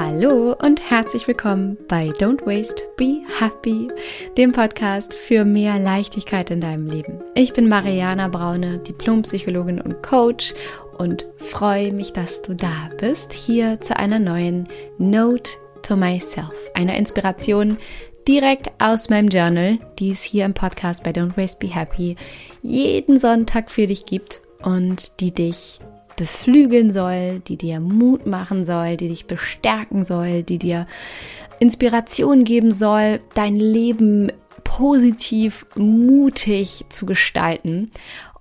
Hallo 0.00 0.54
und 0.62 0.80
herzlich 0.80 1.26
willkommen 1.26 1.76
bei 1.88 2.10
Don't 2.10 2.46
Waste, 2.46 2.84
Be 2.96 3.18
Happy, 3.40 3.88
dem 4.36 4.52
Podcast 4.52 5.12
für 5.12 5.44
mehr 5.44 5.80
Leichtigkeit 5.80 6.52
in 6.52 6.60
deinem 6.60 6.86
Leben. 6.86 7.20
Ich 7.34 7.52
bin 7.52 7.68
Mariana 7.68 8.28
Braune, 8.28 8.78
Diplompsychologin 8.78 9.80
und 9.80 10.00
Coach 10.04 10.54
und 10.98 11.26
freue 11.36 11.92
mich, 11.92 12.12
dass 12.12 12.42
du 12.42 12.54
da 12.54 12.90
bist, 13.00 13.32
hier 13.32 13.80
zu 13.80 13.96
einer 13.96 14.20
neuen 14.20 14.68
Note 14.98 15.50
to 15.82 15.96
Myself, 15.96 16.70
einer 16.74 16.96
Inspiration 16.96 17.76
direkt 18.28 18.70
aus 18.78 19.10
meinem 19.10 19.26
Journal, 19.26 19.80
die 19.98 20.12
es 20.12 20.22
hier 20.22 20.44
im 20.44 20.54
Podcast 20.54 21.02
bei 21.02 21.10
Don't 21.10 21.36
Waste, 21.36 21.58
Be 21.58 21.74
Happy 21.74 22.14
jeden 22.62 23.18
Sonntag 23.18 23.68
für 23.68 23.88
dich 23.88 24.04
gibt 24.04 24.42
und 24.62 25.18
die 25.18 25.34
dich 25.34 25.80
beflügeln 26.18 26.92
soll, 26.92 27.40
die 27.40 27.56
dir 27.56 27.80
Mut 27.80 28.26
machen 28.26 28.64
soll, 28.64 28.96
die 28.96 29.08
dich 29.08 29.26
bestärken 29.26 30.04
soll, 30.04 30.42
die 30.42 30.58
dir 30.58 30.86
Inspiration 31.60 32.44
geben 32.44 32.72
soll, 32.72 33.20
dein 33.34 33.56
Leben 33.56 34.30
positiv, 34.64 35.64
mutig 35.76 36.84
zu 36.90 37.06
gestalten 37.06 37.90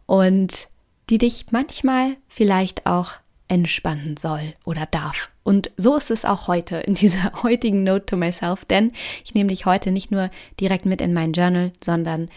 und 0.06 0.68
die 1.10 1.20
dich 1.20 1.46
manchmal 1.52 2.18
vielleicht 2.28 2.86
auch 2.86 3.14
entspannen 3.48 4.18
soll 4.18 4.54
oder 4.66 4.86
darf. 4.86 5.30
Und 5.44 5.72
so 5.78 5.96
ist 5.96 6.12
es 6.12 6.26
auch 6.26 6.48
heute 6.48 6.78
in 6.78 6.96
dieser 6.96 7.32
heutigen 7.44 7.84
Note 7.84 8.06
to 8.06 8.18
Myself, 8.18 8.66
denn 8.66 8.92
ich 9.24 9.34
nehme 9.36 9.50
dich 9.50 9.66
heute 9.66 9.92
nicht 9.92 10.12
nur 10.12 10.30
direkt 10.60 10.86
mit 10.86 11.00
in 11.00 11.14
mein 11.14 11.34
Journal, 11.34 11.72
sondern 11.82 12.30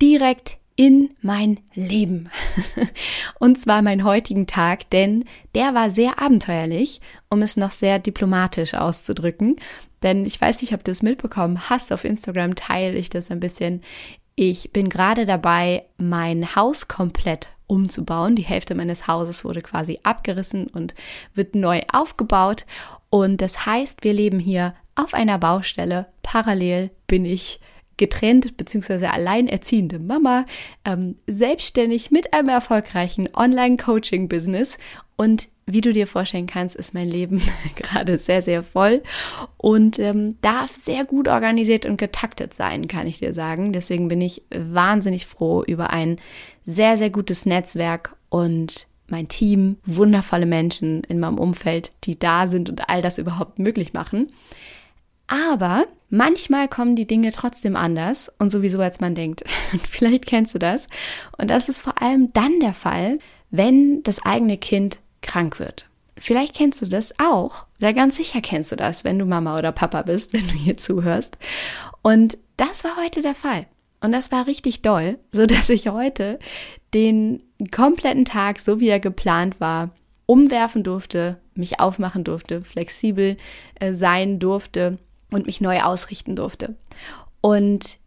direkt 0.00 0.58
in 0.76 1.10
mein 1.20 1.60
Leben. 1.74 2.30
Und 3.38 3.58
zwar 3.58 3.82
meinen 3.82 4.04
heutigen 4.04 4.46
Tag, 4.46 4.88
denn 4.90 5.24
der 5.54 5.74
war 5.74 5.90
sehr 5.90 6.20
abenteuerlich, 6.20 7.00
um 7.28 7.42
es 7.42 7.56
noch 7.56 7.72
sehr 7.72 7.98
diplomatisch 7.98 8.74
auszudrücken. 8.74 9.56
Denn 10.02 10.26
ich 10.26 10.40
weiß 10.40 10.60
nicht, 10.62 10.74
ob 10.74 10.84
du 10.84 10.90
es 10.90 11.02
mitbekommen 11.02 11.68
hast, 11.70 11.92
auf 11.92 12.04
Instagram 12.04 12.54
teile 12.54 12.96
ich 12.98 13.10
das 13.10 13.30
ein 13.30 13.40
bisschen. 13.40 13.82
Ich 14.34 14.72
bin 14.72 14.88
gerade 14.88 15.26
dabei, 15.26 15.84
mein 15.98 16.56
Haus 16.56 16.88
komplett 16.88 17.50
umzubauen. 17.66 18.34
Die 18.34 18.42
Hälfte 18.42 18.74
meines 18.74 19.06
Hauses 19.06 19.44
wurde 19.44 19.62
quasi 19.62 19.98
abgerissen 20.02 20.66
und 20.66 20.94
wird 21.34 21.54
neu 21.54 21.80
aufgebaut. 21.92 22.66
Und 23.10 23.40
das 23.40 23.66
heißt, 23.66 24.04
wir 24.04 24.12
leben 24.12 24.38
hier 24.38 24.74
auf 24.94 25.14
einer 25.14 25.38
Baustelle. 25.38 26.06
Parallel 26.22 26.90
bin 27.06 27.24
ich 27.24 27.60
getrennt 27.96 28.56
bzw. 28.56 29.06
alleinerziehende 29.06 29.98
Mama, 29.98 30.44
ähm, 30.84 31.16
selbstständig 31.26 32.10
mit 32.10 32.34
einem 32.34 32.48
erfolgreichen 32.48 33.28
Online-Coaching-Business 33.34 34.78
und 35.16 35.48
wie 35.66 35.80
du 35.80 35.92
dir 35.92 36.06
vorstellen 36.06 36.46
kannst, 36.46 36.74
ist 36.74 36.92
mein 36.94 37.08
Leben 37.08 37.40
gerade 37.76 38.18
sehr, 38.18 38.42
sehr 38.42 38.62
voll 38.62 39.02
und 39.56 39.98
ähm, 39.98 40.36
darf 40.42 40.72
sehr 40.72 41.04
gut 41.04 41.28
organisiert 41.28 41.86
und 41.86 41.96
getaktet 41.96 42.52
sein, 42.52 42.88
kann 42.88 43.06
ich 43.06 43.20
dir 43.20 43.32
sagen. 43.32 43.72
Deswegen 43.72 44.08
bin 44.08 44.20
ich 44.20 44.42
wahnsinnig 44.50 45.26
froh 45.26 45.62
über 45.62 45.90
ein 45.90 46.18
sehr, 46.66 46.96
sehr 46.96 47.10
gutes 47.10 47.46
Netzwerk 47.46 48.16
und 48.28 48.86
mein 49.08 49.28
Team, 49.28 49.76
wundervolle 49.84 50.46
Menschen 50.46 51.04
in 51.04 51.20
meinem 51.20 51.38
Umfeld, 51.38 51.92
die 52.04 52.18
da 52.18 52.46
sind 52.46 52.70
und 52.70 52.88
all 52.88 53.02
das 53.02 53.18
überhaupt 53.18 53.58
möglich 53.58 53.92
machen. 53.92 54.32
Aber 55.26 55.84
manchmal 56.12 56.68
kommen 56.68 56.94
die 56.94 57.06
Dinge 57.06 57.32
trotzdem 57.32 57.74
anders 57.74 58.30
und 58.38 58.50
sowieso 58.50 58.78
als 58.80 59.00
man 59.00 59.14
denkt. 59.14 59.42
Und 59.72 59.84
vielleicht 59.86 60.26
kennst 60.26 60.54
du 60.54 60.58
das. 60.58 60.86
Und 61.38 61.50
das 61.50 61.68
ist 61.68 61.80
vor 61.80 62.00
allem 62.00 62.32
dann 62.34 62.60
der 62.60 62.74
Fall, 62.74 63.18
wenn 63.50 64.02
das 64.02 64.24
eigene 64.24 64.58
Kind 64.58 64.98
krank 65.22 65.58
wird. 65.58 65.88
Vielleicht 66.18 66.54
kennst 66.54 66.82
du 66.82 66.86
das 66.86 67.14
auch, 67.18 67.66
oder 67.78 67.94
ganz 67.94 68.16
sicher 68.16 68.40
kennst 68.42 68.70
du 68.70 68.76
das, 68.76 69.02
wenn 69.02 69.18
du 69.18 69.24
Mama 69.24 69.58
oder 69.58 69.72
Papa 69.72 70.02
bist, 70.02 70.32
wenn 70.34 70.46
du 70.46 70.52
hier 70.52 70.76
zuhörst. 70.76 71.38
Und 72.02 72.36
das 72.56 72.84
war 72.84 72.96
heute 73.02 73.22
der 73.22 73.34
Fall. 73.34 73.66
Und 74.00 74.12
das 74.12 74.30
war 74.30 74.46
richtig 74.46 74.82
doll, 74.82 75.18
so 75.32 75.46
dass 75.46 75.70
ich 75.70 75.88
heute 75.88 76.38
den 76.92 77.42
kompletten 77.70 78.26
Tag, 78.26 78.58
so 78.58 78.80
wie 78.80 78.88
er 78.88 79.00
geplant 79.00 79.60
war, 79.60 79.94
umwerfen 80.26 80.82
durfte, 80.82 81.40
mich 81.54 81.80
aufmachen 81.80 82.22
durfte, 82.22 82.60
flexibel 82.60 83.38
äh, 83.80 83.94
sein 83.94 84.38
durfte 84.38 84.98
und 85.32 85.46
mich 85.46 85.60
neu 85.60 85.80
ausrichten 85.80 86.36
durfte. 86.36 86.76
Und 87.40 87.98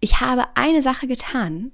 ich 0.00 0.20
habe 0.20 0.44
eine 0.54 0.82
Sache 0.82 1.06
getan, 1.06 1.72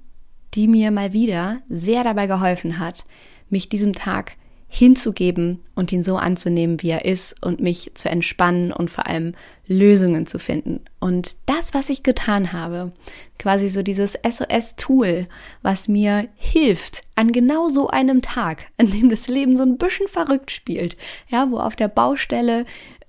die 0.53 0.67
mir 0.67 0.91
mal 0.91 1.13
wieder 1.13 1.61
sehr 1.69 2.03
dabei 2.03 2.27
geholfen 2.27 2.79
hat, 2.79 3.05
mich 3.49 3.69
diesem 3.69 3.93
Tag 3.93 4.33
hinzugeben 4.73 5.59
und 5.75 5.91
ihn 5.91 6.01
so 6.01 6.15
anzunehmen, 6.15 6.81
wie 6.81 6.91
er 6.91 7.03
ist 7.03 7.35
und 7.45 7.59
mich 7.59 7.91
zu 7.93 8.07
entspannen 8.07 8.71
und 8.71 8.89
vor 8.89 9.05
allem 9.05 9.33
Lösungen 9.67 10.25
zu 10.25 10.39
finden. 10.39 10.79
Und 11.01 11.35
das, 11.45 11.73
was 11.73 11.89
ich 11.89 12.03
getan 12.03 12.53
habe, 12.53 12.93
quasi 13.37 13.67
so 13.67 13.83
dieses 13.83 14.17
SOS-Tool, 14.25 15.27
was 15.61 15.89
mir 15.89 16.29
hilft 16.35 17.01
an 17.15 17.33
genau 17.33 17.67
so 17.67 17.89
einem 17.89 18.21
Tag, 18.21 18.71
an 18.77 18.89
dem 18.89 19.09
das 19.09 19.27
Leben 19.27 19.57
so 19.57 19.63
ein 19.63 19.77
bisschen 19.77 20.07
verrückt 20.07 20.51
spielt, 20.51 20.95
ja, 21.27 21.51
wo 21.51 21.57
auf 21.57 21.75
der 21.75 21.89
Baustelle 21.89 22.63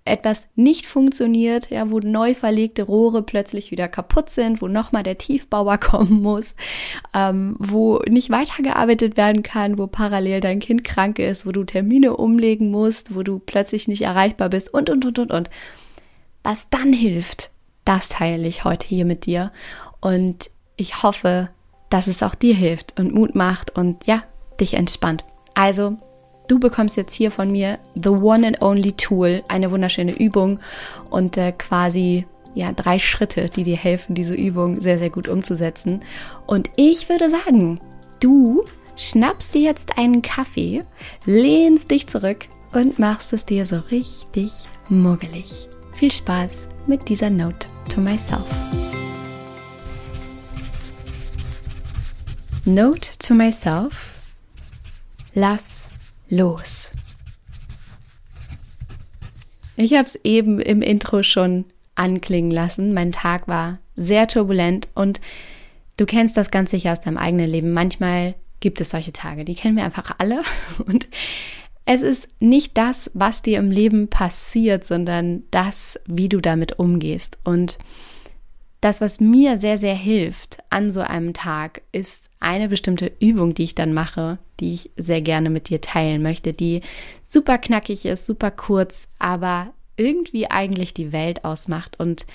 etwas 0.05 0.49
nicht 0.57 0.87
funktioniert, 0.87 1.71
ja, 1.71 1.91
wo 1.91 2.01
neu 2.01 2.35
verlegte 2.35 2.83
Rohre 2.83 3.23
plötzlich 3.23 3.71
wieder 3.71 3.89
kaputt 3.89 4.31
sind, 4.31 4.61
wo 4.61 4.69
nochmal 4.69 5.03
der 5.03 5.19
Tiefbauer 5.19 5.79
kommen 5.79 6.23
muss, 6.23 6.55
ähm, 7.15 7.57
wo 7.59 8.01
nicht 8.09 8.31
weitergearbeitet 8.31 9.17
werden 9.17 9.43
kann, 9.43 9.79
wo 9.79 9.87
parallel 9.87 10.41
dein 10.41 10.59
Kind 10.59 10.83
krank 10.85 11.19
ist, 11.19 11.47
wo 11.47 11.53
du 11.53 11.65
Termine 11.65 12.17
umlegen 12.17 12.71
musst, 12.71 13.15
wo 13.15 13.23
du 13.23 13.39
plötzlich 13.39 13.87
nicht 13.87 14.03
erreichbar 14.03 14.49
bist 14.49 14.73
und, 14.75 14.91
und, 14.91 15.05
und, 15.05 15.19
und, 15.19 15.33
und. 15.33 15.51
Was 16.43 16.69
dann 16.71 16.93
hilft, 16.93 17.51
das 17.85 18.09
teile 18.09 18.49
ich 18.49 18.65
heute 18.65 18.87
hier 18.87 19.05
mit 19.05 19.27
dir 19.27 19.53
und 20.01 20.51
ich 20.77 21.03
hoffe, 21.05 21.51
dass 21.91 22.09
es 22.09 22.23
auch 22.23 22.35
dir 22.35 22.55
hilft 22.55 22.99
und 22.99 23.15
Mut 23.15 23.35
macht 23.35 23.77
und 23.77 24.07
ja, 24.07 24.25
dich 24.59 24.75
entspannt. 24.75 25.25
Also 25.55 25.99
Du 26.53 26.59
bekommst 26.59 26.99
jetzt 26.99 27.15
hier 27.15 27.31
von 27.31 27.51
mir 27.51 27.79
The 27.95 28.11
One 28.11 28.47
and 28.47 28.61
Only 28.61 28.93
Tool, 28.93 29.43
eine 29.49 29.71
wunderschöne 29.71 30.13
Übung 30.13 30.61
und 31.09 31.39
äh, 31.39 31.53
quasi 31.53 32.27
ja 32.53 32.73
drei 32.73 32.99
Schritte, 32.99 33.47
die 33.47 33.63
dir 33.63 33.79
helfen, 33.79 34.15
diese 34.15 34.35
Übung 34.35 34.79
sehr, 34.79 34.99
sehr 34.99 35.09
gut 35.09 35.29
umzusetzen. 35.29 36.03
Und 36.47 36.69
ich 36.77 37.09
würde 37.09 37.31
sagen, 37.31 37.81
du 38.21 38.67
schnappst 38.97 39.55
dir 39.55 39.63
jetzt 39.63 39.97
einen 39.97 40.21
Kaffee, 40.21 40.85
lehnst 41.25 41.91
dich 41.91 42.07
zurück 42.07 42.49
und 42.75 42.99
machst 42.99 43.33
es 43.33 43.47
dir 43.47 43.65
so 43.65 43.79
richtig 43.91 44.53
muggelig. 44.91 45.71
Viel 45.95 46.13
Spaß 46.13 46.69
mit 46.87 47.09
dieser 47.09 47.31
Note 47.31 47.67
to 47.89 47.99
myself. 47.99 48.45
Note 52.67 53.09
to 53.21 53.33
myself. 53.33 54.35
Lass 55.33 55.92
los. 56.33 56.91
Ich 59.77 59.93
habe 59.95 60.07
es 60.07 60.17
eben 60.25 60.61
im 60.61 60.83
Intro 60.83 61.23
schon 61.23 61.67
anklingen 61.95 62.51
lassen. 62.51 62.95
Mein 62.95 63.13
Tag 63.13 63.49
war 63.49 63.79
sehr 63.97 64.27
turbulent 64.27 64.89
und 64.95 65.21
du 65.99 66.07
kennst 66.07 66.37
das 66.37 66.51
ganz 66.51 66.71
sicher 66.71 66.93
aus 66.93 67.01
deinem 67.01 67.19
eigenen 67.19 67.49
Leben. 67.49 67.73
Manchmal 67.73 68.35
gibt 68.61 68.81
es 68.81 68.91
solche 68.91 69.13
Tage, 69.13 69.45
die 69.45 69.55
kennen 69.55 69.77
wir 69.77 69.85
einfach 69.85 70.15
alle. 70.19 70.43
Und 70.87 71.09
es 71.85 72.01
ist 72.01 72.29
nicht 72.39 72.79
das, 72.79 73.11
was 73.13 73.43
dir 73.43 73.59
im 73.59 73.73
Leben 73.73 74.09
passiert, 74.09 74.85
sondern 74.85 75.43
das, 75.51 76.01
wie 76.07 76.29
du 76.29 76.41
damit 76.41 76.79
umgehst. 76.79 77.39
Und 77.43 77.77
das, 78.83 79.01
was 79.01 79.21
mir 79.21 79.59
sehr, 79.59 79.79
sehr 79.79 79.95
hilft 79.95 80.59
an 80.69 80.91
so 80.91 81.01
einem 81.01 81.35
Tag, 81.35 81.83
ist 81.93 82.29
eine 82.41 82.69
bestimmte 82.69 83.13
Übung, 83.21 83.55
die 83.55 83.63
ich 83.63 83.77
dann 83.77 83.95
mache, 83.95 84.39
die 84.59 84.75
ich 84.75 84.91
sehr 84.97 85.21
gerne 85.23 85.51
mit 85.51 85.69
dir 85.69 85.81
teilen 85.81 86.21
möchte, 86.21 86.53
die 86.53 86.83
super 87.29 87.59
knackig 87.59 88.05
ist, 88.05 88.27
super 88.27 88.51
kurz, 88.51 89.07
aber 89.21 89.73
irgendwie 89.97 90.51
eigentlich 90.51 90.95
die 90.95 91.13
Welt 91.13 91.45
ausmacht 91.45 92.01
und 92.01 92.27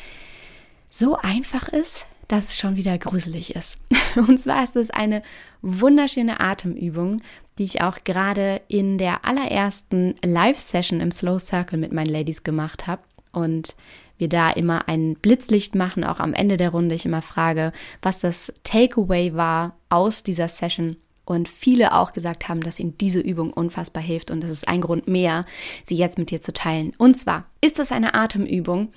so 0.89 1.17
einfach 1.17 1.67
ist, 1.67 2.05
dass 2.29 2.45
es 2.45 2.57
schon 2.57 2.77
wieder 2.77 2.97
gruselig 2.97 3.55
ist. 3.55 3.77
Und 4.15 4.39
zwar 4.39 4.63
ist 4.63 4.75
es 4.75 4.89
eine 4.89 5.21
wunderschöne 5.61 6.39
Atemübung, 6.39 7.21
die 7.57 7.63
ich 7.63 7.81
auch 7.81 8.03
gerade 8.03 8.61
in 8.67 8.97
der 8.97 9.25
allerersten 9.25 10.15
Live-Session 10.23 11.01
im 11.01 11.11
Slow 11.11 11.39
Circle 11.39 11.77
mit 11.77 11.91
meinen 11.91 12.07
Ladies 12.07 12.43
gemacht 12.43 12.87
habe. 12.87 13.01
Und 13.31 13.75
wir 14.17 14.29
da 14.29 14.49
immer 14.49 14.87
ein 14.87 15.15
Blitzlicht 15.15 15.75
machen, 15.75 16.03
auch 16.03 16.19
am 16.19 16.33
Ende 16.33 16.57
der 16.57 16.69
Runde 16.69 16.95
ich 16.95 17.05
immer 17.05 17.21
frage, 17.21 17.71
was 18.01 18.19
das 18.19 18.53
Takeaway 18.63 19.33
war 19.33 19.75
aus 19.89 20.23
dieser 20.23 20.47
Session. 20.47 20.97
Und 21.25 21.49
viele 21.49 21.93
auch 21.93 22.13
gesagt 22.13 22.47
haben, 22.47 22.61
dass 22.61 22.79
ihnen 22.79 22.97
diese 22.97 23.19
Übung 23.19 23.51
unfassbar 23.51 24.01
hilft 24.01 24.31
und 24.31 24.41
das 24.41 24.49
ist 24.49 24.67
ein 24.67 24.79
Grund 24.79 25.09
mehr, 25.09 25.45
sie 25.83 25.95
jetzt 25.95 26.17
mit 26.17 26.31
dir 26.31 26.39
zu 26.39 26.53
teilen. 26.53 26.93
Und 26.97 27.17
zwar 27.17 27.45
ist 27.59 27.79
das 27.79 27.91
eine 27.91 28.13
Atemübung 28.13 28.93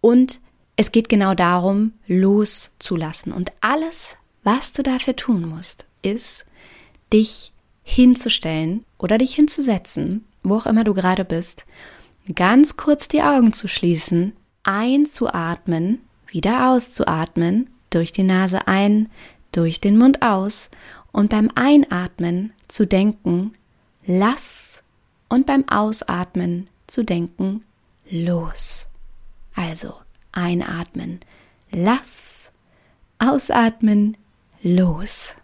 und 0.00 0.40
es 0.76 0.92
geht 0.92 1.08
genau 1.08 1.34
darum, 1.34 1.92
loszulassen. 2.06 3.32
Und 3.32 3.52
alles, 3.60 4.16
was 4.44 4.72
du 4.72 4.82
dafür 4.84 5.16
tun 5.16 5.48
musst, 5.48 5.86
ist, 6.02 6.46
dich 7.12 7.52
hinzustellen 7.82 8.84
oder 8.98 9.18
dich 9.18 9.34
hinzusetzen, 9.34 10.24
wo 10.42 10.56
auch 10.56 10.66
immer 10.66 10.84
du 10.84 10.94
gerade 10.94 11.24
bist, 11.24 11.66
ganz 12.34 12.76
kurz 12.76 13.08
die 13.08 13.22
Augen 13.22 13.52
zu 13.52 13.68
schließen, 13.68 14.32
einzuatmen, 14.64 16.00
wieder 16.26 16.70
auszuatmen, 16.70 17.68
durch 17.90 18.12
die 18.12 18.22
Nase 18.22 18.66
ein, 18.66 19.10
durch 19.52 19.80
den 19.80 19.98
Mund 19.98 20.22
aus 20.22 20.70
und 21.12 21.30
beim 21.30 21.50
Einatmen 21.54 22.52
zu 22.68 22.86
denken, 22.86 23.52
lass 24.06 24.82
und 25.28 25.46
beim 25.46 25.68
Ausatmen 25.68 26.68
zu 26.86 27.04
denken, 27.04 27.62
los. 28.10 28.88
Also 29.54 29.94
einatmen, 30.32 31.20
lass, 31.70 32.50
ausatmen, 33.18 34.16
los. 34.62 35.36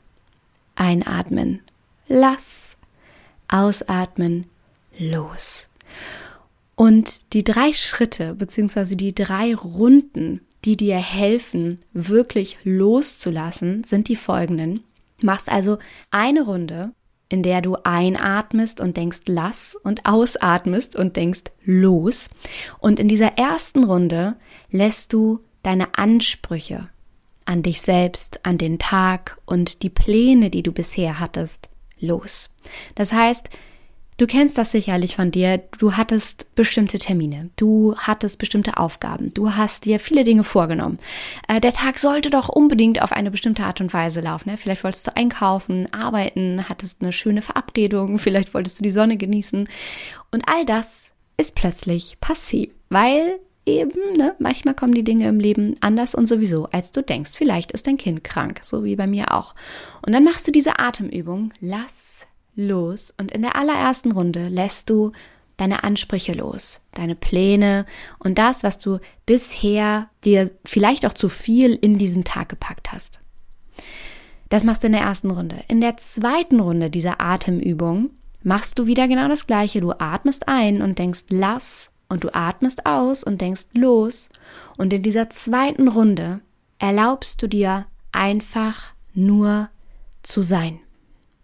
Einatmen, 0.74 1.60
lass, 2.06 2.76
ausatmen, 3.48 4.46
los. 4.98 5.68
Und 6.78 7.32
die 7.32 7.42
drei 7.42 7.72
Schritte 7.72 8.34
bzw. 8.34 8.94
die 8.94 9.12
drei 9.12 9.52
Runden, 9.52 10.42
die 10.64 10.76
dir 10.76 10.98
helfen, 10.98 11.80
wirklich 11.92 12.56
loszulassen, 12.62 13.82
sind 13.82 14.06
die 14.06 14.14
folgenden. 14.14 14.84
Machst 15.20 15.50
also 15.50 15.78
eine 16.12 16.42
Runde, 16.42 16.92
in 17.28 17.42
der 17.42 17.62
du 17.62 17.74
einatmest 17.82 18.80
und 18.80 18.96
denkst 18.96 19.22
lass 19.26 19.74
und 19.74 20.06
ausatmest 20.06 20.94
und 20.94 21.16
denkst 21.16 21.50
los. 21.64 22.30
Und 22.78 23.00
in 23.00 23.08
dieser 23.08 23.36
ersten 23.36 23.82
Runde 23.82 24.36
lässt 24.70 25.12
du 25.12 25.40
deine 25.64 25.98
Ansprüche 25.98 26.90
an 27.44 27.64
dich 27.64 27.80
selbst, 27.80 28.46
an 28.46 28.56
den 28.56 28.78
Tag 28.78 29.36
und 29.46 29.82
die 29.82 29.90
Pläne, 29.90 30.48
die 30.48 30.62
du 30.62 30.70
bisher 30.70 31.18
hattest, 31.18 31.70
los. 31.98 32.54
Das 32.94 33.12
heißt, 33.12 33.50
Du 34.18 34.26
kennst 34.26 34.58
das 34.58 34.72
sicherlich 34.72 35.14
von 35.14 35.30
dir. 35.30 35.58
Du 35.78 35.96
hattest 35.96 36.56
bestimmte 36.56 36.98
Termine. 36.98 37.50
Du 37.54 37.94
hattest 37.96 38.38
bestimmte 38.38 38.76
Aufgaben. 38.76 39.32
Du 39.32 39.54
hast 39.54 39.84
dir 39.84 40.00
viele 40.00 40.24
Dinge 40.24 40.42
vorgenommen. 40.42 40.98
Äh, 41.46 41.60
der 41.60 41.72
Tag 41.72 41.98
sollte 41.98 42.28
doch 42.28 42.48
unbedingt 42.48 43.00
auf 43.00 43.12
eine 43.12 43.30
bestimmte 43.30 43.62
Art 43.62 43.80
und 43.80 43.94
Weise 43.94 44.20
laufen. 44.20 44.50
Ne? 44.50 44.56
Vielleicht 44.56 44.82
wolltest 44.82 45.06
du 45.06 45.16
einkaufen, 45.16 45.86
arbeiten, 45.92 46.68
hattest 46.68 47.00
eine 47.00 47.12
schöne 47.12 47.42
Verabredung. 47.42 48.18
Vielleicht 48.28 48.54
wolltest 48.54 48.80
du 48.80 48.82
die 48.82 48.90
Sonne 48.90 49.16
genießen. 49.16 49.68
Und 50.32 50.48
all 50.48 50.66
das 50.66 51.12
ist 51.36 51.54
plötzlich 51.54 52.16
passé, 52.20 52.70
weil 52.88 53.38
eben, 53.66 54.16
ne, 54.16 54.34
manchmal 54.40 54.74
kommen 54.74 54.94
die 54.94 55.04
Dinge 55.04 55.28
im 55.28 55.38
Leben 55.38 55.76
anders 55.80 56.16
und 56.16 56.26
sowieso, 56.26 56.66
als 56.72 56.90
du 56.90 57.02
denkst. 57.04 57.32
Vielleicht 57.36 57.70
ist 57.70 57.86
dein 57.86 57.98
Kind 57.98 58.24
krank, 58.24 58.60
so 58.62 58.82
wie 58.82 58.96
bei 58.96 59.06
mir 59.06 59.32
auch. 59.32 59.54
Und 60.04 60.12
dann 60.12 60.24
machst 60.24 60.48
du 60.48 60.50
diese 60.50 60.80
Atemübung. 60.80 61.52
Lass 61.60 62.26
los 62.58 63.14
und 63.16 63.30
in 63.30 63.42
der 63.42 63.56
allerersten 63.56 64.12
Runde 64.12 64.48
lässt 64.48 64.90
du 64.90 65.12
deine 65.56 65.84
Ansprüche 65.84 66.32
los, 66.32 66.84
deine 66.92 67.14
Pläne 67.14 67.86
und 68.18 68.38
das, 68.38 68.62
was 68.62 68.78
du 68.78 68.98
bisher 69.26 70.08
dir 70.24 70.50
vielleicht 70.64 71.06
auch 71.06 71.14
zu 71.14 71.28
viel 71.28 71.74
in 71.74 71.98
diesen 71.98 72.24
Tag 72.24 72.48
gepackt 72.48 72.92
hast. 72.92 73.20
Das 74.48 74.64
machst 74.64 74.82
du 74.82 74.86
in 74.86 74.92
der 74.92 75.02
ersten 75.02 75.30
Runde. 75.30 75.56
In 75.68 75.80
der 75.80 75.96
zweiten 75.96 76.60
Runde 76.60 76.90
dieser 76.90 77.20
Atemübung 77.20 78.10
machst 78.42 78.78
du 78.78 78.86
wieder 78.86 79.08
genau 79.08 79.28
das 79.28 79.46
gleiche. 79.46 79.80
Du 79.80 79.92
atmest 79.92 80.48
ein 80.48 80.80
und 80.80 80.98
denkst 80.98 81.24
lass 81.30 81.92
und 82.08 82.24
du 82.24 82.34
atmest 82.34 82.86
aus 82.86 83.24
und 83.24 83.40
denkst 83.40 83.66
los. 83.74 84.30
Und 84.76 84.92
in 84.92 85.02
dieser 85.02 85.28
zweiten 85.28 85.88
Runde 85.88 86.40
erlaubst 86.78 87.42
du 87.42 87.46
dir 87.46 87.86
einfach 88.12 88.92
nur 89.12 89.68
zu 90.22 90.42
sein. 90.42 90.80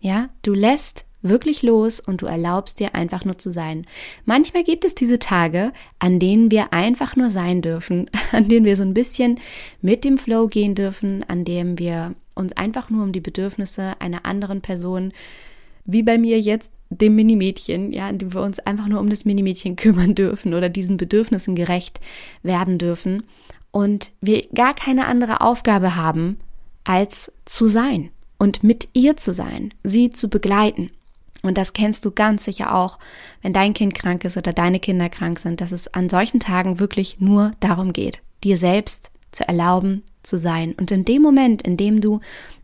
Ja, 0.05 0.29
du 0.43 0.53
lässt 0.53 1.07
wirklich 1.23 1.63
los 1.63 1.99
und 1.99 2.21
du 2.21 2.27
erlaubst 2.27 2.79
dir 2.79 2.95
einfach 2.95 3.25
nur 3.25 3.39
zu 3.39 3.51
sein. 3.51 3.87
Manchmal 4.27 4.63
gibt 4.63 4.85
es 4.85 4.95
diese 4.95 5.19
Tage, 5.19 5.73
an 5.99 6.19
denen 6.19 6.51
wir 6.51 6.75
einfach 6.75 7.17
nur 7.17 7.31
sein 7.31 7.63
dürfen, 7.63 8.11
an 8.33 8.47
denen 8.51 8.67
wir 8.67 8.77
so 8.77 8.83
ein 8.83 8.93
bisschen 8.93 9.41
mit 9.81 10.05
dem 10.05 10.19
Flow 10.19 10.47
gehen 10.47 10.75
dürfen, 10.75 11.25
an 11.27 11.47
dem 11.47 11.79
wir 11.79 12.15
uns 12.35 12.53
einfach 12.53 12.91
nur 12.91 13.03
um 13.03 13.13
die 13.13 13.23
Bedürfnisse 13.23 13.99
einer 13.99 14.27
anderen 14.27 14.61
Person, 14.61 15.15
wie 15.87 16.03
bei 16.03 16.19
mir 16.19 16.39
jetzt 16.39 16.71
dem 16.91 17.15
Minimädchen, 17.15 17.91
ja, 17.91 18.11
in 18.11 18.19
dem 18.19 18.35
wir 18.35 18.43
uns 18.43 18.59
einfach 18.59 18.89
nur 18.89 19.01
um 19.01 19.09
das 19.09 19.25
Minimädchen 19.25 19.75
kümmern 19.77 20.15
dürfen 20.15 20.53
oder 20.53 20.69
diesen 20.69 20.99
Bedürfnissen 20.99 21.55
gerecht 21.55 21.99
werden 22.43 22.77
dürfen 22.77 23.23
und 23.71 24.13
wir 24.21 24.43
gar 24.55 24.75
keine 24.75 25.07
andere 25.07 25.41
Aufgabe 25.41 25.97
haben, 25.97 26.41
als 26.85 27.33
zu 27.47 27.69
sein 27.69 28.11
und 28.39 28.63
mit 28.63 28.89
ihr 28.93 29.17
zu 29.17 29.33
sein, 29.33 29.73
sie 29.83 30.11
zu 30.11 30.29
begleiten. 30.29 30.91
Und 31.43 31.59
das 31.59 31.75
kennst 31.75 32.05
du 32.05 32.11
ganz 32.11 32.45
sicher 32.45 32.75
auch, 32.75 32.99
wenn 33.43 33.53
dein 33.53 33.75
Kind 33.75 33.95
krank 33.95 34.25
ist 34.25 34.37
oder 34.37 34.53
deine 34.53 34.81
Kinder 34.81 35.11
krank 35.11 35.39
sind, 35.39 35.61
dass 35.61 35.73
es 35.73 35.93
an 35.93 36.09
solchen 36.09 36.41
Tagen 36.41 36.81
wirklich 36.81 37.21
nur 37.21 37.53
darum 37.61 37.93
geht, 37.93 38.21
dir 38.43 38.57
selbst 38.57 39.11
zu 39.31 39.47
erlauben 39.47 40.03
zu 40.23 40.39
sein. 40.39 40.73
Und 40.73 40.91
in 40.91 41.05
dem 41.05 41.21
Moment, 41.21 41.63
in 41.63 41.77
dem 41.77 42.01
du 42.01 42.21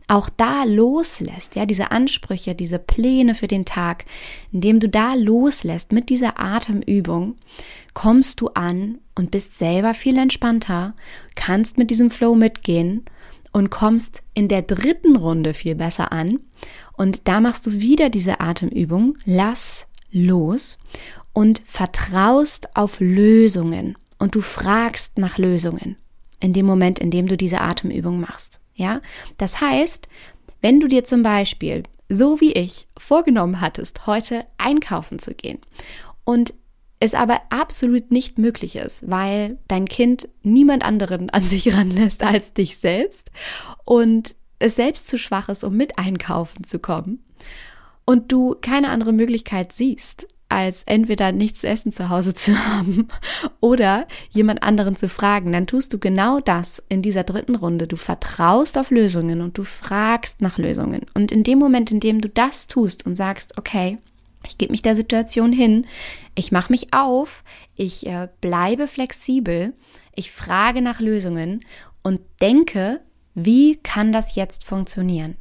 auch 0.07 0.29
da 0.29 0.63
loslässt, 0.65 1.55
ja, 1.55 1.65
diese 1.65 1.91
Ansprüche, 1.91 2.55
diese 2.55 2.79
Pläne 2.79 3.35
für 3.35 3.47
den 3.47 3.65
Tag, 3.65 4.05
indem 4.51 4.79
du 4.79 4.89
da 4.89 5.13
loslässt 5.13 5.91
mit 5.91 6.09
dieser 6.09 6.39
Atemübung, 6.39 7.35
kommst 7.93 8.41
du 8.41 8.49
an 8.49 8.97
und 9.15 9.31
bist 9.31 9.57
selber 9.57 9.93
viel 9.93 10.17
entspannter, 10.17 10.95
kannst 11.35 11.77
mit 11.77 11.91
diesem 11.91 12.09
Flow 12.09 12.35
mitgehen 12.35 13.05
und 13.51 13.69
kommst 13.69 14.23
in 14.33 14.47
der 14.47 14.61
dritten 14.61 15.15
Runde 15.15 15.53
viel 15.53 15.75
besser 15.75 16.11
an. 16.11 16.39
Und 16.93 17.27
da 17.27 17.41
machst 17.41 17.65
du 17.65 17.71
wieder 17.73 18.09
diese 18.09 18.39
Atemübung. 18.39 19.17
Lass 19.25 19.87
los 20.11 20.79
und 21.33 21.61
vertraust 21.65 22.75
auf 22.75 22.99
Lösungen 22.99 23.97
und 24.19 24.35
du 24.35 24.41
fragst 24.41 25.17
nach 25.17 25.37
Lösungen 25.37 25.97
in 26.39 26.53
dem 26.53 26.65
Moment, 26.65 26.99
in 26.99 27.11
dem 27.11 27.27
du 27.27 27.37
diese 27.37 27.61
Atemübung 27.61 28.19
machst. 28.19 28.59
Ja, 28.75 29.01
das 29.37 29.61
heißt, 29.61 30.07
wenn 30.61 30.79
du 30.79 30.87
dir 30.87 31.03
zum 31.03 31.23
Beispiel, 31.23 31.83
so 32.09 32.41
wie 32.41 32.53
ich, 32.53 32.87
vorgenommen 32.97 33.61
hattest, 33.61 34.07
heute 34.07 34.45
einkaufen 34.57 35.19
zu 35.19 35.33
gehen 35.33 35.59
und 36.23 36.53
es 37.01 37.15
aber 37.15 37.41
absolut 37.49 38.11
nicht 38.11 38.37
möglich 38.37 38.75
ist, 38.75 39.09
weil 39.09 39.57
dein 39.67 39.87
Kind 39.87 40.29
niemand 40.43 40.85
anderen 40.85 41.31
an 41.31 41.43
sich 41.43 41.75
ranlässt 41.75 42.23
als 42.23 42.53
dich 42.53 42.77
selbst 42.77 43.31
und 43.83 44.35
es 44.59 44.75
selbst 44.75 45.07
zu 45.07 45.17
schwach 45.17 45.49
ist, 45.49 45.63
um 45.63 45.75
mit 45.75 45.97
einkaufen 45.97 46.63
zu 46.63 46.77
kommen 46.77 47.25
und 48.05 48.31
du 48.31 48.55
keine 48.61 48.89
andere 48.89 49.13
Möglichkeit 49.13 49.71
siehst, 49.71 50.27
als 50.47 50.83
entweder 50.83 51.31
nichts 51.31 51.61
zu 51.61 51.67
essen 51.67 51.91
zu 51.91 52.09
Hause 52.09 52.35
zu 52.35 52.55
haben 52.67 53.07
oder 53.61 54.07
jemand 54.29 54.61
anderen 54.61 54.95
zu 54.95 55.09
fragen, 55.09 55.51
dann 55.51 55.65
tust 55.65 55.93
du 55.93 55.97
genau 55.97 56.39
das 56.39 56.83
in 56.87 57.01
dieser 57.01 57.23
dritten 57.23 57.55
Runde. 57.55 57.87
Du 57.87 57.95
vertraust 57.95 58.77
auf 58.77 58.91
Lösungen 58.91 59.41
und 59.41 59.57
du 59.57 59.63
fragst 59.63 60.41
nach 60.41 60.59
Lösungen. 60.59 61.07
Und 61.15 61.31
in 61.31 61.43
dem 61.43 61.57
Moment, 61.57 61.89
in 61.89 61.99
dem 61.99 62.21
du 62.21 62.29
das 62.29 62.67
tust 62.67 63.07
und 63.07 63.15
sagst, 63.15 63.57
okay, 63.57 63.97
ich 64.45 64.57
gebe 64.57 64.71
mich 64.71 64.81
der 64.81 64.95
Situation 64.95 65.53
hin, 65.53 65.85
ich 66.35 66.51
mache 66.51 66.71
mich 66.71 66.93
auf, 66.93 67.43
ich 67.75 68.07
äh, 68.07 68.27
bleibe 68.41 68.87
flexibel, 68.87 69.73
ich 70.15 70.31
frage 70.31 70.81
nach 70.81 70.99
Lösungen 70.99 71.63
und 72.03 72.21
denke, 72.41 73.01
wie 73.33 73.77
kann 73.77 74.11
das 74.11 74.35
jetzt 74.35 74.63
funktionieren? 74.63 75.37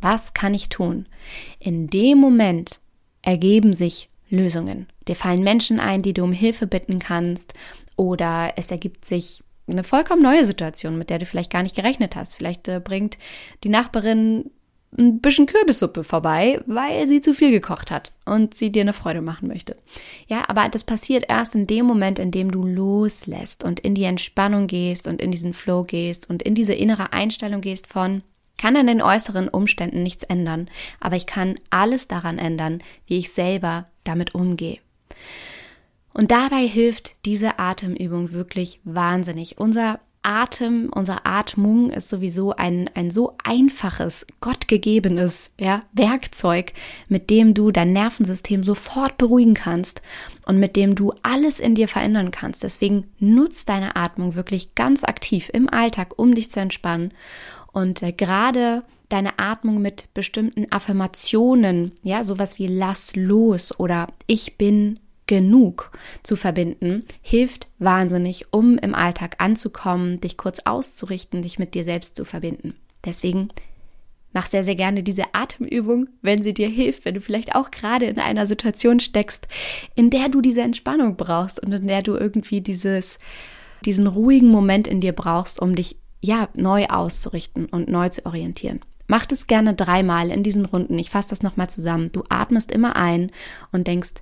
Was 0.00 0.34
kann 0.34 0.54
ich 0.54 0.68
tun? 0.68 1.06
In 1.58 1.88
dem 1.88 2.18
Moment 2.18 2.80
ergeben 3.22 3.72
sich 3.72 4.08
Lösungen. 4.30 4.86
Dir 5.08 5.16
fallen 5.16 5.42
Menschen 5.42 5.80
ein, 5.80 6.02
die 6.02 6.14
du 6.14 6.22
um 6.22 6.32
Hilfe 6.32 6.66
bitten 6.66 6.98
kannst 6.98 7.54
oder 7.96 8.54
es 8.56 8.70
ergibt 8.70 9.04
sich 9.04 9.42
eine 9.68 9.84
vollkommen 9.84 10.22
neue 10.22 10.44
Situation, 10.44 10.98
mit 10.98 11.10
der 11.10 11.18
du 11.18 11.26
vielleicht 11.26 11.50
gar 11.50 11.62
nicht 11.62 11.76
gerechnet 11.76 12.16
hast. 12.16 12.34
Vielleicht 12.34 12.66
äh, 12.68 12.80
bringt 12.82 13.18
die 13.62 13.68
Nachbarin 13.68 14.50
ein 14.98 15.20
bisschen 15.20 15.46
Kürbissuppe 15.46 16.02
vorbei, 16.02 16.60
weil 16.66 17.06
sie 17.06 17.20
zu 17.20 17.32
viel 17.32 17.50
gekocht 17.50 17.90
hat 17.90 18.12
und 18.24 18.54
sie 18.54 18.70
dir 18.70 18.82
eine 18.82 18.92
Freude 18.92 19.22
machen 19.22 19.48
möchte. 19.48 19.76
Ja, 20.26 20.44
aber 20.48 20.68
das 20.68 20.84
passiert 20.84 21.26
erst 21.28 21.54
in 21.54 21.66
dem 21.66 21.86
Moment, 21.86 22.18
in 22.18 22.30
dem 22.30 22.50
du 22.50 22.66
loslässt 22.66 23.62
und 23.62 23.80
in 23.80 23.94
die 23.94 24.04
Entspannung 24.04 24.66
gehst 24.66 25.06
und 25.06 25.22
in 25.22 25.30
diesen 25.30 25.54
Flow 25.54 25.84
gehst 25.84 26.28
und 26.28 26.42
in 26.42 26.54
diese 26.54 26.74
innere 26.74 27.12
Einstellung 27.12 27.60
gehst 27.60 27.86
von, 27.86 28.22
kann 28.58 28.76
an 28.76 28.88
den 28.88 29.00
äußeren 29.00 29.48
Umständen 29.48 30.02
nichts 30.02 30.22
ändern, 30.22 30.68
aber 30.98 31.16
ich 31.16 31.26
kann 31.26 31.54
alles 31.70 32.08
daran 32.08 32.38
ändern, 32.38 32.82
wie 33.06 33.18
ich 33.18 33.32
selber 33.32 33.86
damit 34.04 34.34
umgehe. 34.34 34.78
Und 36.12 36.32
dabei 36.32 36.66
hilft 36.66 37.24
diese 37.24 37.58
Atemübung 37.58 38.32
wirklich 38.32 38.80
wahnsinnig. 38.84 39.58
Unser 39.58 40.00
Atem, 40.22 40.90
unsere 40.94 41.24
Atmung 41.24 41.90
ist 41.90 42.08
sowieso 42.08 42.52
ein, 42.52 42.90
ein 42.94 43.10
so 43.10 43.36
einfaches, 43.42 44.26
gottgegebenes 44.40 45.52
ja, 45.58 45.80
Werkzeug, 45.92 46.74
mit 47.08 47.30
dem 47.30 47.54
du 47.54 47.70
dein 47.70 47.92
Nervensystem 47.92 48.62
sofort 48.62 49.16
beruhigen 49.16 49.54
kannst 49.54 50.02
und 50.46 50.58
mit 50.58 50.76
dem 50.76 50.94
du 50.94 51.12
alles 51.22 51.58
in 51.58 51.74
dir 51.74 51.88
verändern 51.88 52.30
kannst. 52.30 52.62
Deswegen 52.62 53.04
nutz 53.18 53.64
deine 53.64 53.96
Atmung 53.96 54.34
wirklich 54.34 54.74
ganz 54.74 55.04
aktiv 55.04 55.50
im 55.52 55.68
Alltag, 55.70 56.18
um 56.18 56.34
dich 56.34 56.50
zu 56.50 56.60
entspannen. 56.60 57.12
Und 57.72 58.02
äh, 58.02 58.12
gerade 58.12 58.84
deine 59.08 59.38
Atmung 59.38 59.80
mit 59.80 60.12
bestimmten 60.14 60.70
Affirmationen, 60.70 61.92
ja, 62.02 62.24
sowas 62.24 62.58
wie 62.58 62.66
lass 62.66 63.16
los 63.16 63.78
oder 63.78 64.08
ich 64.26 64.56
bin 64.56 64.98
genug 65.30 65.92
zu 66.24 66.34
verbinden, 66.34 67.04
hilft 67.22 67.68
wahnsinnig, 67.78 68.52
um 68.52 68.78
im 68.78 68.96
Alltag 68.96 69.36
anzukommen, 69.38 70.20
dich 70.20 70.36
kurz 70.36 70.58
auszurichten, 70.64 71.42
dich 71.42 71.60
mit 71.60 71.74
dir 71.74 71.84
selbst 71.84 72.16
zu 72.16 72.24
verbinden. 72.24 72.74
Deswegen 73.04 73.48
mach 74.32 74.46
sehr, 74.46 74.64
sehr 74.64 74.74
gerne 74.74 75.04
diese 75.04 75.32
Atemübung, 75.32 76.08
wenn 76.20 76.42
sie 76.42 76.52
dir 76.52 76.68
hilft, 76.68 77.04
wenn 77.04 77.14
du 77.14 77.20
vielleicht 77.20 77.54
auch 77.54 77.70
gerade 77.70 78.06
in 78.06 78.18
einer 78.18 78.48
Situation 78.48 78.98
steckst, 78.98 79.46
in 79.94 80.10
der 80.10 80.30
du 80.30 80.40
diese 80.40 80.62
Entspannung 80.62 81.14
brauchst 81.14 81.62
und 81.62 81.72
in 81.72 81.86
der 81.86 82.02
du 82.02 82.16
irgendwie 82.16 82.60
dieses, 82.60 83.20
diesen 83.84 84.08
ruhigen 84.08 84.48
Moment 84.48 84.88
in 84.88 85.00
dir 85.00 85.12
brauchst, 85.12 85.62
um 85.62 85.76
dich 85.76 85.96
ja 86.20 86.48
neu 86.54 86.86
auszurichten 86.86 87.66
und 87.66 87.88
neu 87.88 88.08
zu 88.08 88.26
orientieren. 88.26 88.80
Mach 89.06 89.26
das 89.26 89.46
gerne 89.46 89.74
dreimal 89.74 90.32
in 90.32 90.42
diesen 90.42 90.64
Runden. 90.64 90.98
Ich 90.98 91.10
fasse 91.10 91.28
das 91.28 91.44
nochmal 91.44 91.70
zusammen. 91.70 92.10
Du 92.10 92.24
atmest 92.28 92.72
immer 92.72 92.96
ein 92.96 93.30
und 93.70 93.86
denkst, 93.86 94.14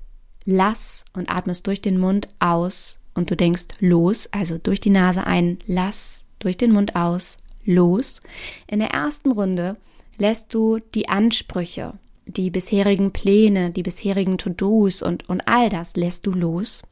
lass 0.50 1.04
und 1.12 1.30
atmest 1.30 1.66
durch 1.66 1.82
den 1.82 1.98
Mund 1.98 2.26
aus 2.38 2.98
und 3.12 3.30
du 3.30 3.36
denkst 3.36 3.66
los, 3.80 4.30
also 4.32 4.56
durch 4.56 4.80
die 4.80 4.88
Nase 4.88 5.26
ein, 5.26 5.58
lass, 5.66 6.24
durch 6.38 6.56
den 6.56 6.72
Mund 6.72 6.96
aus, 6.96 7.36
los. 7.66 8.22
In 8.66 8.78
der 8.78 8.88
ersten 8.88 9.30
Runde 9.30 9.76
lässt 10.16 10.54
du 10.54 10.78
die 10.78 11.10
Ansprüche, 11.10 11.98
die 12.24 12.48
bisherigen 12.48 13.12
Pläne, 13.12 13.72
die 13.72 13.82
bisherigen 13.82 14.38
To-Dos 14.38 15.02
und, 15.02 15.28
und 15.28 15.46
all 15.46 15.68
das 15.68 15.96
lässt 15.96 16.26
du 16.26 16.30
los. 16.32 16.82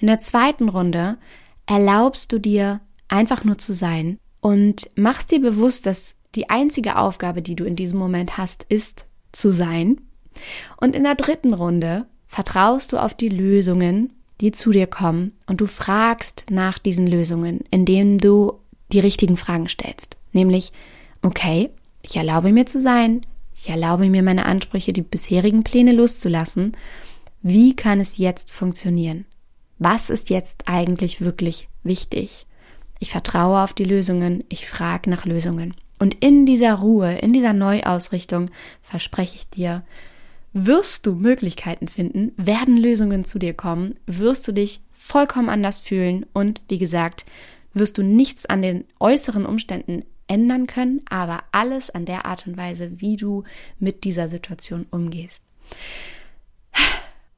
In 0.00 0.08
der 0.08 0.18
zweiten 0.18 0.68
Runde 0.68 1.16
erlaubst 1.66 2.32
du 2.32 2.40
dir 2.40 2.80
einfach 3.06 3.44
nur 3.44 3.56
zu 3.56 3.72
sein 3.72 4.18
und 4.40 4.90
machst 4.96 5.30
dir 5.30 5.40
bewusst, 5.40 5.86
dass 5.86 6.16
die 6.34 6.50
einzige 6.50 6.96
Aufgabe, 6.96 7.40
die 7.40 7.54
du 7.54 7.62
in 7.62 7.76
diesem 7.76 8.00
Moment 8.00 8.36
hast, 8.36 8.64
ist 8.64 9.06
zu 9.30 9.52
sein. 9.52 10.00
Und 10.78 10.96
in 10.96 11.04
der 11.04 11.14
dritten 11.14 11.54
Runde 11.54 12.06
vertraust 12.36 12.92
du 12.92 12.98
auf 12.98 13.14
die 13.14 13.30
Lösungen, 13.30 14.12
die 14.42 14.52
zu 14.52 14.70
dir 14.70 14.86
kommen 14.86 15.32
und 15.46 15.62
du 15.62 15.66
fragst 15.66 16.44
nach 16.50 16.78
diesen 16.78 17.06
Lösungen, 17.06 17.60
indem 17.70 18.18
du 18.18 18.60
die 18.92 19.00
richtigen 19.00 19.38
Fragen 19.38 19.68
stellst. 19.68 20.18
Nämlich, 20.34 20.70
okay, 21.22 21.70
ich 22.02 22.14
erlaube 22.16 22.52
mir 22.52 22.66
zu 22.66 22.78
sein, 22.78 23.22
ich 23.54 23.70
erlaube 23.70 24.10
mir 24.10 24.22
meine 24.22 24.44
Ansprüche, 24.44 24.92
die 24.92 25.00
bisherigen 25.00 25.64
Pläne 25.64 25.92
loszulassen. 25.92 26.76
Wie 27.40 27.74
kann 27.74 28.00
es 28.00 28.18
jetzt 28.18 28.50
funktionieren? 28.50 29.24
Was 29.78 30.10
ist 30.10 30.28
jetzt 30.28 30.64
eigentlich 30.66 31.22
wirklich 31.22 31.70
wichtig? 31.84 32.46
Ich 32.98 33.12
vertraue 33.12 33.62
auf 33.62 33.72
die 33.72 33.84
Lösungen, 33.84 34.44
ich 34.50 34.68
frage 34.68 35.08
nach 35.08 35.24
Lösungen. 35.24 35.74
Und 35.98 36.22
in 36.22 36.44
dieser 36.44 36.74
Ruhe, 36.74 37.16
in 37.16 37.32
dieser 37.32 37.54
Neuausrichtung 37.54 38.50
verspreche 38.82 39.36
ich 39.36 39.48
dir, 39.48 39.84
wirst 40.52 41.06
du 41.06 41.14
Möglichkeiten 41.14 41.88
finden, 41.88 42.32
werden 42.36 42.76
Lösungen 42.76 43.24
zu 43.24 43.38
dir 43.38 43.54
kommen, 43.54 43.94
wirst 44.06 44.46
du 44.48 44.52
dich 44.52 44.80
vollkommen 44.92 45.48
anders 45.48 45.80
fühlen 45.80 46.26
und 46.32 46.60
wie 46.68 46.78
gesagt, 46.78 47.26
wirst 47.72 47.98
du 47.98 48.02
nichts 48.02 48.46
an 48.46 48.62
den 48.62 48.84
äußeren 48.98 49.44
Umständen 49.44 50.04
ändern 50.28 50.66
können, 50.66 51.02
aber 51.08 51.44
alles 51.52 51.90
an 51.90 52.04
der 52.04 52.26
Art 52.26 52.46
und 52.46 52.56
Weise, 52.56 53.00
wie 53.00 53.16
du 53.16 53.44
mit 53.78 54.04
dieser 54.04 54.28
Situation 54.28 54.86
umgehst. 54.90 55.42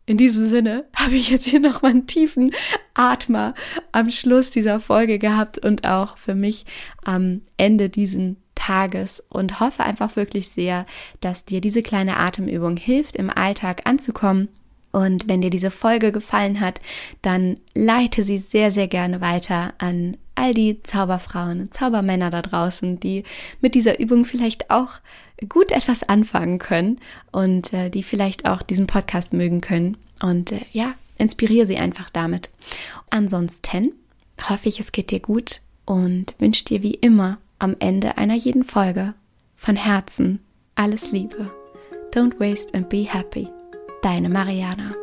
In 0.06 0.16
diesem 0.16 0.46
Sinne 0.46 0.86
habe 0.96 1.16
ich 1.16 1.28
jetzt 1.28 1.46
hier 1.46 1.60
nochmal 1.60 1.90
einen 1.90 2.06
tiefen 2.06 2.54
Atmer 2.94 3.54
am 3.92 4.10
Schluss 4.10 4.50
dieser 4.50 4.80
Folge 4.80 5.18
gehabt 5.18 5.58
und 5.58 5.86
auch 5.86 6.16
für 6.16 6.34
mich 6.34 6.64
am 7.04 7.42
Ende 7.58 7.90
diesen 7.90 8.38
Tages 8.68 9.22
und 9.30 9.60
hoffe 9.60 9.82
einfach 9.82 10.16
wirklich 10.16 10.48
sehr, 10.48 10.84
dass 11.20 11.46
dir 11.46 11.62
diese 11.62 11.82
kleine 11.82 12.18
Atemübung 12.18 12.76
hilft, 12.76 13.16
im 13.16 13.30
Alltag 13.30 13.82
anzukommen. 13.84 14.48
Und 14.92 15.26
wenn 15.26 15.40
dir 15.40 15.48
diese 15.48 15.70
Folge 15.70 16.12
gefallen 16.12 16.60
hat, 16.60 16.80
dann 17.22 17.58
leite 17.74 18.22
sie 18.22 18.36
sehr, 18.36 18.70
sehr 18.70 18.86
gerne 18.86 19.22
weiter 19.22 19.72
an 19.78 20.18
all 20.34 20.52
die 20.52 20.82
Zauberfrauen 20.82 21.62
und 21.62 21.74
Zaubermänner 21.74 22.30
da 22.30 22.42
draußen, 22.42 23.00
die 23.00 23.24
mit 23.62 23.74
dieser 23.74 23.98
Übung 24.00 24.26
vielleicht 24.26 24.70
auch 24.70 25.00
gut 25.48 25.70
etwas 25.72 26.02
anfangen 26.02 26.58
können 26.58 27.00
und 27.32 27.72
äh, 27.72 27.88
die 27.88 28.02
vielleicht 28.02 28.46
auch 28.46 28.60
diesen 28.60 28.86
Podcast 28.86 29.32
mögen 29.32 29.62
können. 29.62 29.96
Und 30.20 30.52
äh, 30.52 30.60
ja, 30.72 30.94
inspiriere 31.16 31.66
sie 31.66 31.78
einfach 31.78 32.10
damit. 32.10 32.50
Ansonsten 33.08 33.94
hoffe 34.46 34.68
ich, 34.68 34.78
es 34.78 34.92
geht 34.92 35.10
dir 35.10 35.20
gut 35.20 35.62
und 35.86 36.34
wünsche 36.38 36.64
dir 36.64 36.82
wie 36.82 36.94
immer 36.94 37.38
am 37.58 37.76
Ende 37.78 38.18
einer 38.18 38.34
jeden 38.34 38.64
Folge 38.64 39.14
von 39.56 39.76
Herzen 39.76 40.40
alles 40.74 41.10
Liebe. 41.10 41.50
Don't 42.12 42.38
waste 42.38 42.74
and 42.74 42.88
be 42.88 43.04
happy. 43.04 43.48
Deine 44.02 44.28
Mariana. 44.28 44.94